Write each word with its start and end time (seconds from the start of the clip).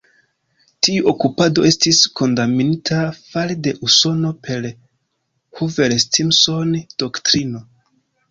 Tiu 0.85 1.01
okupado 1.09 1.65
estis 1.71 1.97
kondamnita 2.19 3.03
fare 3.19 3.57
de 3.67 3.73
Usono 3.89 4.31
per 4.47 4.65
Hoover-Stimson-Doktrino. 5.59 7.61